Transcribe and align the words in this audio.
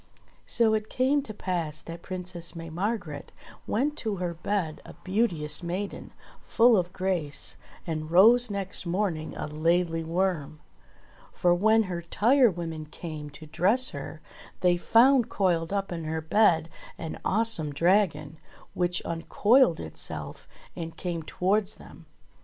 So 0.47 0.73
it 0.73 0.89
came 0.89 1.21
to 1.21 1.31
pass 1.31 1.79
that 1.83 2.01
Princess 2.01 2.55
May 2.55 2.71
Margret 2.71 3.31
went 3.67 3.95
to 3.99 4.15
her 4.15 4.33
bed 4.33 4.81
a 4.83 4.95
beauteous 5.03 5.61
maiden, 5.61 6.09
full 6.47 6.75
of 6.75 6.91
grace, 6.91 7.55
and 7.85 8.09
rose 8.09 8.49
next 8.49 8.87
128 8.87 9.29
ENGLISH 9.29 9.37
FAIRY 9.37 9.37
TALES 9.37 9.37
morning 9.37 9.37
a 9.37 9.61
Laidly 9.93 10.03
Worm; 10.03 10.59
for 11.33 11.53
when 11.53 11.83
her 11.83 12.01
tire 12.01 12.49
women 12.49 12.87
came 12.87 13.29
to 13.29 13.45
dress 13.45 13.91
her 13.91 14.21
they 14.61 14.75
found 14.75 15.29
coiled 15.29 15.71
up 15.71 15.91
in 15.91 16.05
her 16.05 16.19
bed 16.21 16.69
an 16.97 17.19
awesome 17.23 17.71
dragon, 17.71 18.39
which 18.73 19.03
uncoiled 19.05 19.79
itself 19.79 20.47
and 20.75 20.97
came 20.97 21.21
towards 21.21 21.75
them. 21.75 22.07